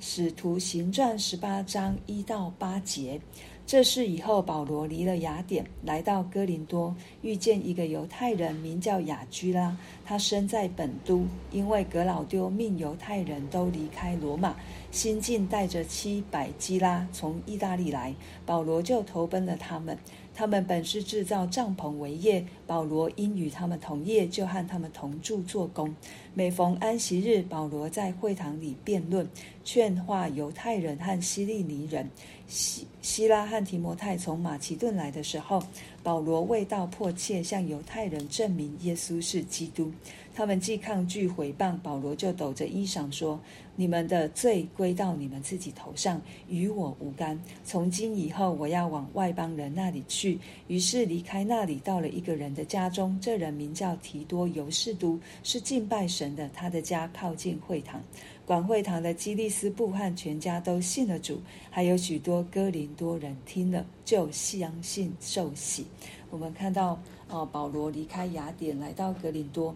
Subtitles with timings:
[0.00, 3.20] 使徒行传十八章一到八节。
[3.66, 9.76] 这是以后，保罗离了雅典，来到哥林多，遇见一个犹太人，名叫亚居拉。
[10.04, 14.54] 他生在本都，因为革老丢命犹太人都离开罗马，
[14.92, 19.98] 新近带着七百基拉从意大利来，保罗就投奔了他们。
[20.38, 25.96] 他们本是制造帐篷为业，保罗因与他们同业，就和他们同住做工。
[26.34, 29.26] 每逢安息日，保罗在会堂里辩论，
[29.64, 32.10] 劝化犹太人和希利尼人。
[32.46, 35.62] 希希拉和提摩太从马其顿来的时候，
[36.02, 39.90] 保罗为道迫切向犹太人证明耶稣是基督。
[40.34, 43.40] 他们既抗拒毁谤，保罗就抖着衣裳说
[43.76, 47.40] ：“你们的罪归到你们自己头上，与我无干。
[47.64, 53.16] 从今以后，我要往外邦人那里去。”于是离开那里，到了一个人的家中。
[53.20, 56.48] 这人名叫提多尤士都，是敬拜神的。
[56.54, 58.02] 他的家靠近会堂。
[58.46, 65.84] 管会堂的基利斯布和全家都信了主，还有许多哥林多人听了就相信受洗。
[66.30, 69.74] 我们看到，哦，保罗离开雅典，来到哥林多。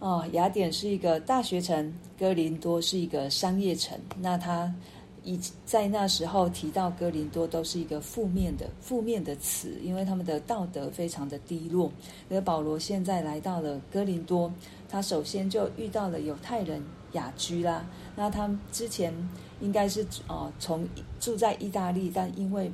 [0.00, 3.98] 哦，雅典是一个大学城，哥林多是一个商业城。
[4.18, 4.74] 那他
[5.24, 11.92] 以在那时候提到哥林多，都是一个负面的负面的词，因为他们的道德非常的低落。
[12.30, 14.50] 而保罗现在来到了哥林多，
[14.88, 17.84] 他首先就遇到了犹太人雅居啦。
[18.16, 19.12] 那他之前
[19.60, 20.88] 应该是哦，从
[21.20, 22.72] 住在意大利，但因为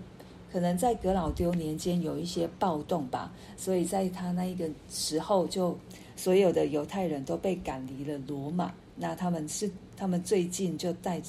[0.53, 5.77] 可能在格老丢年间有一些暴动吧，所以在他那一个时候就。
[6.17, 8.73] 所有的犹太人都被赶离了罗马。
[8.97, 11.21] 那他们是，他们最近就带，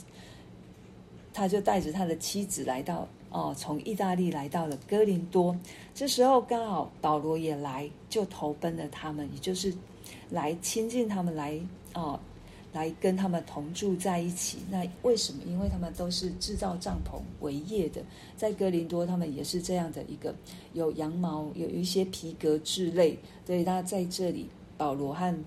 [1.33, 5.53] 他就带着他的妻子来到哦，从意大利来到了哥林多。
[5.93, 9.73] 这时候刚好保罗也来，就投奔了他们，也就是
[10.29, 11.59] 来亲近他们，来
[11.93, 12.17] 哦，
[12.71, 14.59] 来跟他们同住在一起。
[14.71, 15.43] 那为什么？
[15.45, 18.01] 因为他们都是制造帐篷为业的，
[18.37, 20.33] 在哥林多，他们也是这样的一个
[20.71, 23.19] 有羊毛，有一些皮革之类。
[23.45, 24.47] 对，他在这里。
[24.77, 25.43] 保罗和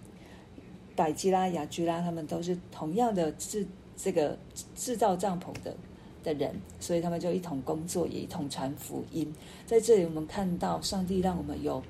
[0.97, 4.37] 百基拉、亚居拉，他们都是同样的制这个
[4.75, 5.75] 制造帐篷的
[6.23, 9.33] 的人，所以他们就一同工作，也一同传福音。
[9.67, 11.83] 在这里，我们看到上帝让我们有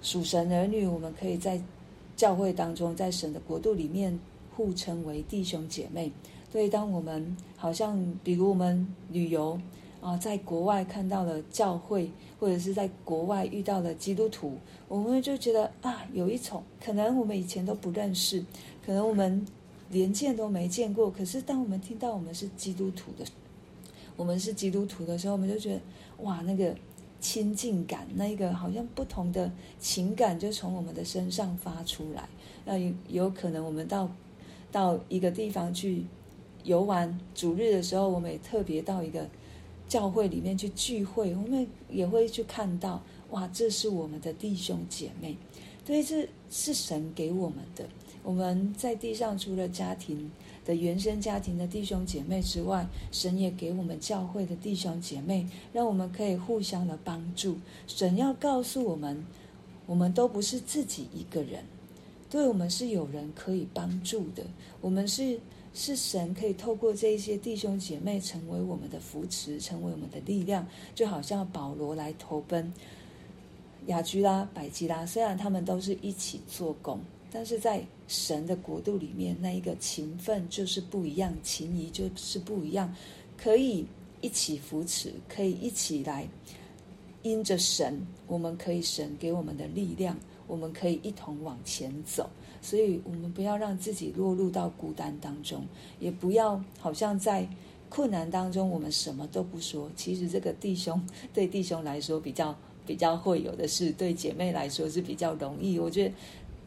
[0.00, 1.60] 属神儿女，我们可以在
[2.16, 4.18] 教会当中，在神的国度里面
[4.56, 6.12] 互称为弟兄姐妹。
[6.50, 9.60] 所以，当我们好像比如我们旅游。
[10.02, 14.58] 啊，在国外看到了教会，或者是在国外遇到了基督徒，
[14.88, 18.44] 我们就觉得啊，有一种可能我们以前都不认识，
[18.84, 19.46] 可能我们
[19.90, 21.08] 连见都没见过。
[21.08, 23.24] 可是当我们听到我们是基督徒的，
[24.16, 25.80] 我们是基督徒的时候，我们就觉得
[26.24, 26.74] 哇，那个
[27.20, 32.28] 亲近感，那个好像不同的情感就从我们的身上发出来。
[32.64, 34.10] 那有有可能我们到
[34.72, 36.04] 到一个地方去
[36.64, 39.28] 游玩，主日的时候，我们也特别到一个。
[39.92, 45.36] 教会里面去聚会，我们也会去看到，哇，这是我们的弟兄姐妹，
[45.84, 47.84] 对，这是神给我们的。
[48.22, 50.30] 我们在地上除了家庭
[50.64, 57.58] 的原生家庭的弟兄姐妹之外，神也给我们教会的弟兄姐妹，让我们可以互相的帮助。
[57.86, 59.22] 神要告诉我们，
[59.84, 61.62] 我们都不是自己一个人，
[62.30, 64.42] 对，我们是有人可以帮助的，
[64.80, 65.38] 我们是。
[65.74, 72.70] 是神可以透过这一些弟兄姐妹成为我们的扶持，成为我们的力量，就好像保罗来投奔
[73.86, 77.00] 雅居拉、百基拉，虽然他们都是一起做工，
[77.32, 82.94] 但是在神的国度里面，那一个情分就是不一样，情谊就是不一样，
[83.36, 83.86] 可以
[84.20, 86.28] 一起扶持，可以一起来
[87.22, 90.16] 因着神，我们可以神给我们的力量，
[90.46, 92.28] 我们可以一同往前走。
[92.62, 95.66] 所以，我们不要让自己落入到孤单当中，
[95.98, 97.46] 也不要好像在
[97.88, 99.90] 困难当中，我们什么都不说。
[99.96, 102.56] 其实，这个弟兄对弟兄来说比较
[102.86, 105.78] 比较会有的事，对姐妹来说是比较容易。
[105.78, 106.14] 我觉得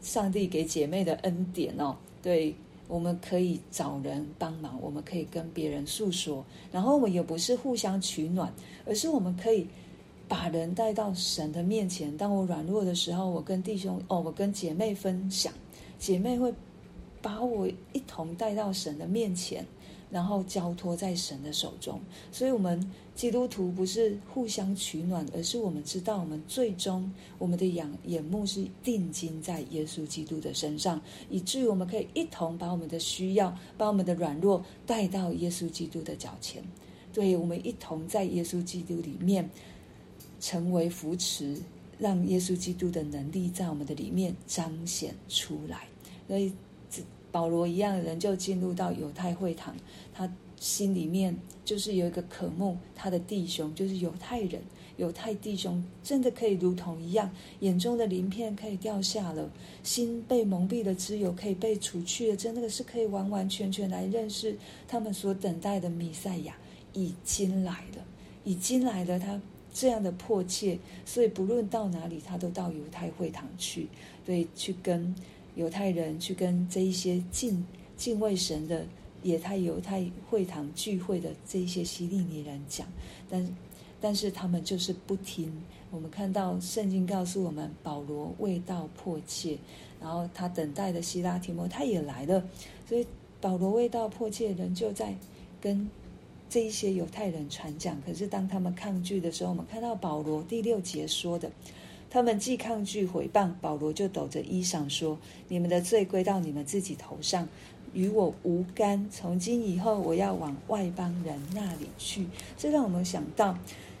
[0.02, 2.54] 上帝给姐妹的恩典哦，对，
[2.86, 8.52] 我们可以找人帮忙，我们可以跟别人诉说，然后我们也不是互相取暖，
[8.84, 9.66] 而是我们可以
[10.28, 12.16] 把人带到神的面前。
[12.16, 15.52] 当我软弱的时候，我跟弟兄哦，我跟姐妹分享。
[15.98, 16.52] 姐妹会
[17.22, 19.66] 把我一同带到神的面前，
[20.10, 22.00] 然后交托在神的手中。
[22.30, 31.00] 所以，我们基督徒不是互相取暖，而是我们知道，我们最终我们的眼眼目是定睛在耶稣基督的身上，
[31.30, 36.62] 以至于我们可以一同把我们的需要、把我们的软弱带到耶稣基督的脚前。
[37.12, 39.48] 对，我们一同在耶稣基督里面
[40.38, 41.56] 成为扶持。
[41.98, 45.88] 让耶稣基督的能力在我们的里面彰显出来。
[46.28, 46.52] 所以，
[47.30, 49.76] 保罗一样的，人就进入到犹太会堂，
[50.12, 54.62] 他心里面就是有一个渴慕，他的弟兄就是犹太人。
[54.96, 59.50] 犹太弟兄真的可以如同一样，眼中的鳞片可以掉下了，
[59.82, 64.56] 心被蒙蔽的脂油可以被除去了，真的是可以完完全全来认识
[64.88, 66.56] 他们所等待的弥赛亚
[66.94, 68.02] 已经来了，
[68.44, 69.18] 已经来了。
[69.18, 69.38] 他
[69.76, 73.86] 这样的迫切，所以不论到哪里，他都到犹太会堂去，
[74.24, 75.14] 对，去跟
[75.54, 77.62] 犹太人，去跟这一些敬
[77.96, 78.86] 敬畏神的
[79.22, 82.86] 犹太犹太会堂聚会的这一些希利尼人讲，
[83.28, 83.56] 但。
[83.98, 85.50] 但是他们就是不听。
[85.90, 89.56] 我们看到圣经告诉我们，保罗为道迫切，
[89.98, 92.46] 然后他等待的希拉提摩他也来了，
[92.86, 93.04] 所以
[93.40, 95.16] 保罗为道迫切，人就在
[95.62, 95.88] 跟
[96.56, 98.00] 这一些犹太人传讲。
[98.00, 101.50] 可是当他们抗拒的时候，我们看到保罗第六节说的，
[102.08, 105.18] 他们既抗拒毁谤，保罗就抖着衣裳说
[105.48, 107.46] ：“你们的罪归到你们自己头上。”
[107.92, 112.26] 与我无干，从今以后我要往外邦人那里去。
[112.56, 113.58] 这让我们想到，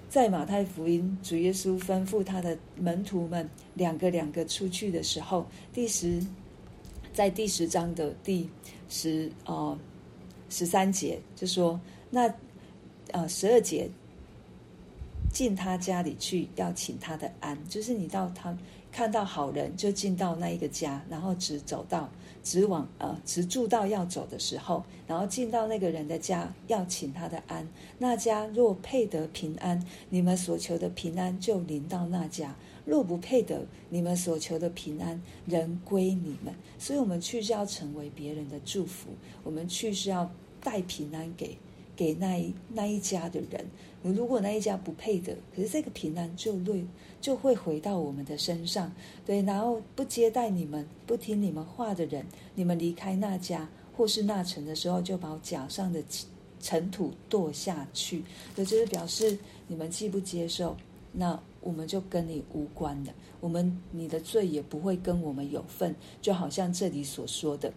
[0.08, 6.24] 在马太福音，主耶稣吩咐他的门徒们两个两个出去的时候，第十，
[7.12, 8.48] 在第十章的第
[8.88, 9.78] 十哦
[10.48, 11.78] 十三节就说，
[12.08, 12.34] 那
[13.12, 13.88] 呃十二节
[15.32, 18.56] 进他家里去，要请他的安，就是你到他
[18.90, 22.08] 看到好人就进到那一个家，然后只走到。
[22.42, 27.66] 直往呃，直住到要走的时候，然后进到那个人的家，要请他的安。
[27.98, 32.54] 那家若配得平安，你们所求的平安就临到那家；
[32.84, 36.54] 若不配得，你们所求的平安人归你们。
[36.78, 39.08] 所以，我们去是要成为别人的祝福，
[39.42, 40.30] 我们去是要
[40.60, 41.58] 带平安给
[41.96, 43.66] 给那一那一家的人。
[44.02, 46.84] 如果那一家不配得，可是这个平安就会
[47.20, 48.92] 就会回到我们的身上，
[49.24, 56.00] 对，然后不接待你们、不听你们话的人，你们离开那家或是那城的时候，就把我脚上的
[56.60, 58.22] 尘土跺下去，
[58.54, 60.76] 这就是表示你们既不接受，
[61.10, 65.92] 那我们就跟你无关了，我们你的罪也不会跟我们有份，
[66.22, 67.72] 就好像这里所说的。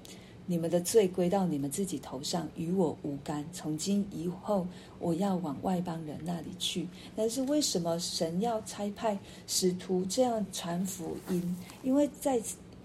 [0.50, 3.46] 你们的罪归到你们自己头上，与我无干。
[3.54, 4.66] 从今以后，
[4.98, 6.88] 我要往外邦人那里去。
[7.16, 9.16] 但是为什么神要差派
[9.46, 11.56] 使徒这样传福音？
[11.84, 12.42] 因为在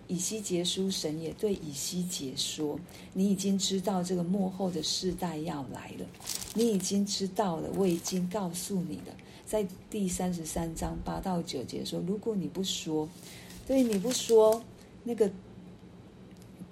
[0.09, 2.79] 以西结书，神也对以西结说
[3.15, 6.05] ：“你已经知道这个幕后的世代要来了，
[6.53, 9.15] 你已经知道了，我已经告诉你了。”
[9.47, 13.09] 在第三十三章八到九节说：“如果你不说，
[13.67, 14.63] 对，你不说
[15.03, 15.31] 那个。”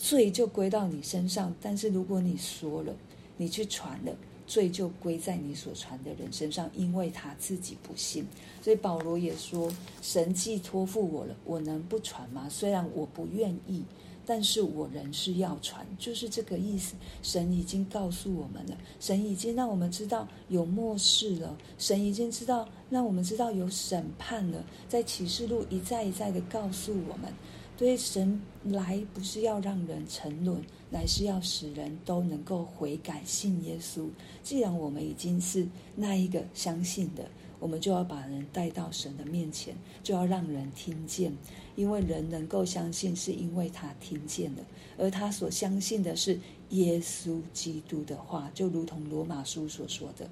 [0.03, 2.93] 罪就归到你身上，但是如果你说了，
[3.37, 4.13] 你去传了，
[4.49, 8.27] 罪就归在你所传的人身上，因为他自己不信。
[8.61, 9.73] 所以保罗也说
[10.03, 12.49] ：“神既托付我了，我能不传吗？
[12.51, 13.85] 虽然我不愿意，
[14.27, 16.97] 但是我仍是要传。”就是这个意思。
[17.23, 24.65] 神已经告诉我们了，神已经让我们知道有末世了，神已经知道让我们知道有审判了。
[24.89, 27.33] 在启示录一再一再的告诉我们。
[27.77, 34.09] 所以神来不是要让人沉沦，乃是要使人都能够悔改信耶稣。
[34.43, 35.67] 既然我们已经是
[35.97, 37.25] 那一个相信的，
[37.59, 41.33] 我们就要把人带到神的面前，就要让人听见。
[41.75, 44.63] 因为人能够相信，是因为他听见了，
[44.99, 46.39] 而他所相信的是
[46.71, 50.29] 耶稣基督的话，就如同罗马书所说的。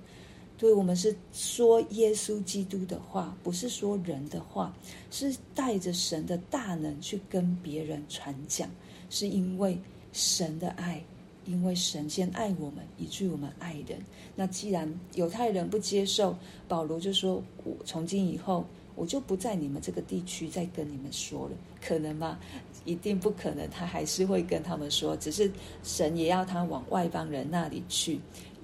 [0.60, 4.76] 所以我们是说耶稣基督的话，不是说人的话，
[5.10, 8.68] 是带着神的大能去跟别人传讲，
[9.08, 9.78] 是因为
[10.12, 11.02] 神的爱，
[11.46, 13.98] 因为神先爱我们，以至于我们爱人。
[14.36, 16.36] 那既然犹太人不接受，
[16.68, 22.38] 保罗就说：“我从今以后，我就不在你们这个地区再跟你们说了。”可能吗？
[22.84, 25.50] 一定不可能，他还是会跟他们说，只是
[25.82, 28.20] 神也要他往外邦人那里去。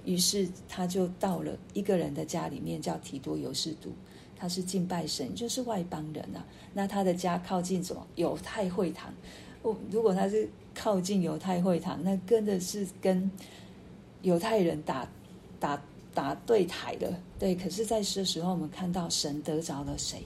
[0.07, 3.91] 于是他就到了一个人的家里面，叫提多尤士都，
[4.35, 6.47] 他是敬拜神，就是外邦人啊。
[6.73, 8.07] 那他的家靠近什么？
[8.15, 9.13] 犹太会堂。
[9.63, 13.31] 哦，如果他是靠近犹太会堂，那跟的是跟
[14.23, 15.07] 犹太人打
[15.59, 15.83] 打
[16.15, 17.13] 打对台的。
[17.39, 20.23] 对，可是在这时候，我们看到神得着了谁？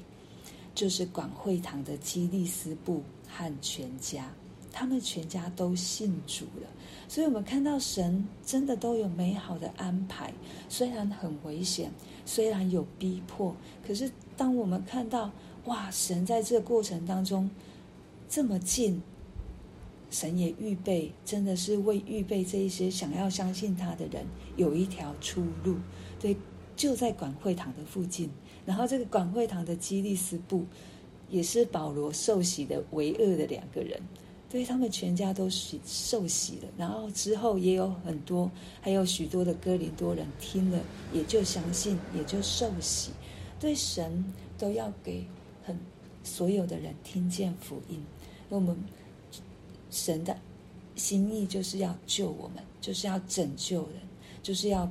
[0.74, 4.30] 就是管会堂的基利斯布和全家。
[4.72, 6.68] 他们全家都信主了，
[7.08, 10.32] 所以我们看到神真的都有美好的安排。
[10.68, 11.90] 虽然很危险，
[12.24, 13.54] 虽然有逼迫，
[13.86, 15.30] 可是当我们看到
[15.64, 17.50] 哇，神在这个过程当中
[18.28, 19.02] 这么近，
[20.10, 24.24] 神也预备，真的是为预备这一些想要相信他的人
[24.56, 25.76] 有一条出路。
[26.18, 26.36] 对，
[26.76, 28.30] 就在管会堂的附近，
[28.64, 30.64] 然后这个管会堂的基利斯布
[31.28, 34.00] 也是保罗受洗的唯二的两个人。
[34.50, 40.80] 对他们全家都喜受洗了，然后之后也有很多，还有许多的哥林多人听了，
[41.12, 43.12] 也就相信，也就受洗。
[43.60, 44.24] 对神
[44.58, 45.24] 都要给
[45.64, 45.78] 很
[46.24, 48.02] 所有的人听见福音。
[48.48, 48.76] 那我们
[49.90, 50.36] 神的
[50.96, 54.00] 心意就是要救我们，就是要拯救人，
[54.42, 54.90] 就是要。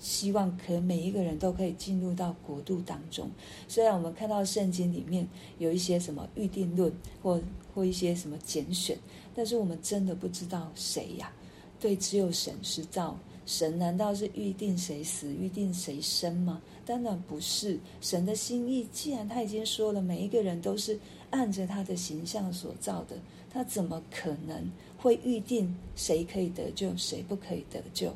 [0.00, 3.30] 希望可每一个人都可以进入到国度当中。
[3.66, 5.26] 虽然我们看到圣经里面
[5.58, 7.40] 有一些什么预定论，或
[7.74, 8.96] 或一些什么拣选，
[9.34, 11.32] 但是我们真的不知道谁呀？
[11.80, 13.18] 对，只有神知道。
[13.44, 16.60] 神难道是预定谁死，预定谁生吗？
[16.84, 17.78] 当然不是。
[18.00, 21.00] 神的心意，既然他已经说了，每一个人都是
[21.30, 23.16] 按着他的形象所造的，
[23.50, 28.14] 他怎么可能会预定谁可以得救，谁不可以得救？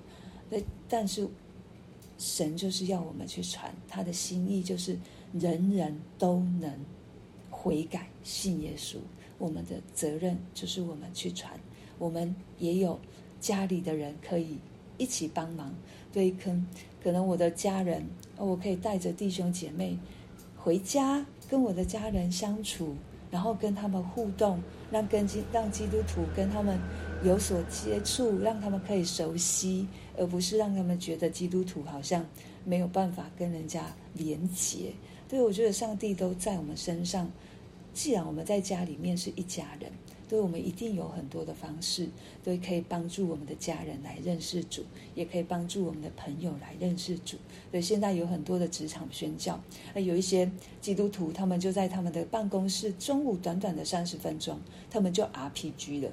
[0.89, 1.27] 但是。
[2.23, 4.97] 神就是要我们去传他的心意，就是
[5.33, 6.73] 人人都能
[7.51, 8.99] 悔改信耶稣。
[9.39, 11.53] 我们的责任就是我们去传，
[11.99, 12.97] 我们也有
[13.41, 14.57] 家里的人可以
[14.99, 15.75] 一起帮忙。
[16.13, 16.57] 对，可
[17.03, 19.99] 可能我的家人，我可以带着弟兄姐妹
[20.57, 22.95] 回家，跟我的家人相处，
[23.33, 24.63] 然后跟他们互动，
[24.93, 26.79] 让跟基让基督徒跟他们
[27.25, 29.87] 有所接触，让他们可以熟悉。
[30.15, 32.23] 而不是让他们觉得基督徒好像
[32.67, 34.93] 没有办法跟人家连结。
[35.27, 37.33] 对，我觉得上帝都在我们身上。
[37.95, 39.91] 既然我们在家里面是一家人，
[40.29, 42.07] 对，我们一定有很多的方式，
[42.45, 47.39] 都可以帮助我们的家人来认识主，也可以帮助我们的朋友来认识主。
[47.71, 49.59] 对，现在有很多的职场宣教，
[49.95, 50.51] 那有一些
[50.83, 54.61] 基督徒，他们就在他们的办公室，中午短短的三十分钟，
[54.91, 56.11] 他们就 RPG 了，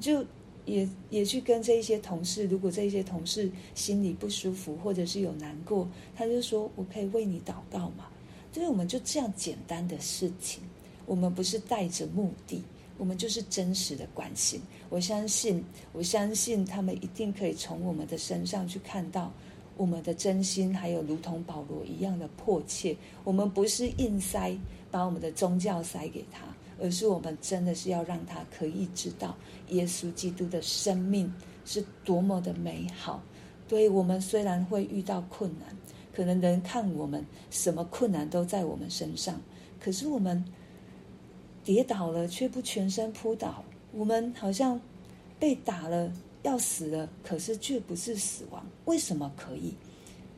[0.00, 0.24] 就。
[0.64, 8.06] 也也去跟这一些同事，如果这一些同事心里不舒服，或者是有难过，他就说：“我可以为你祷告吗？”
[8.52, 10.62] 所以我们就这样简单的事情，
[11.06, 12.62] 我们不是带着目的，
[12.98, 14.60] 我们就是真实的关心。
[14.88, 19.32] 我相信，我相信他们一定可以从我们的身上去看到
[19.76, 22.94] 我们的真心，还有如同保罗一样的迫切。
[23.24, 24.56] 我们不是硬塞，
[24.90, 26.42] 把我们的宗教塞给他。
[26.82, 29.36] 而是我们真的是要让他可以知道，
[29.68, 31.32] 耶稣基督的生命
[31.64, 33.22] 是多么的美好。
[33.68, 35.74] 对，我们虽然会遇到困难，
[36.12, 39.40] 可能人看我们什么困难都在我们身上，
[39.80, 40.44] 可是我们
[41.62, 43.62] 跌倒了却不全身扑倒，
[43.92, 44.78] 我们好像
[45.38, 46.12] 被打了
[46.42, 48.66] 要死了，可是却不是死亡。
[48.86, 49.72] 为什么可以？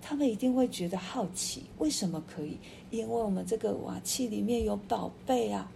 [0.02, 2.58] 他们一定会觉得好奇，为什么可以？
[2.90, 5.72] 因为我们这个瓦器里面有宝贝啊。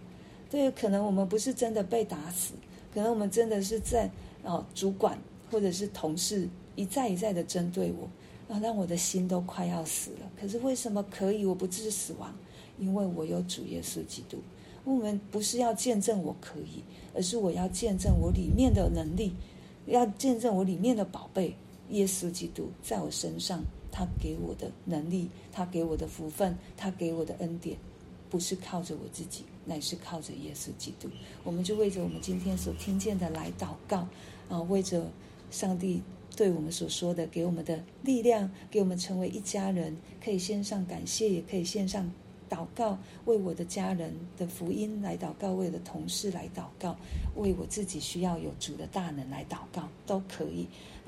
[0.49, 2.53] 对，可能我们不是真的被打死，
[2.93, 4.09] 可能我们真的是在
[4.43, 5.17] 哦，主管
[5.51, 10.31] 或者是同事一再一再的针对我，啊，让我的心都快要死了。
[10.39, 11.45] 可是为什么可以？
[11.45, 12.33] 我不致死亡，
[12.79, 14.37] 因为我有主耶稣基督。
[14.85, 16.81] 我们不是要见证我可以，
[17.13, 19.33] 而是我要见证我里面的能力，
[19.85, 21.53] 要见证我里面的宝贝
[21.89, 27.77] 耶稣基督在我身上，他给我的能力，他给我的福分，他给我的恩典。
[28.29, 31.09] 不是靠着我自己，乃是靠着耶稣基督。
[31.43, 34.07] 我们就为着我们今天所听见的来祷告，
[34.49, 35.09] 啊，为着
[35.49, 36.01] 上帝
[36.35, 42.11] 对我们所说的，给我们的力量，给我们成为一家人，可以献上感谢，也可以献上
[42.49, 46.95] 祷告，为我的家人的福音来祷告，为我的同事来祷告，
[47.35, 50.67] 为我自己需要有主的大能来祷告，都可以。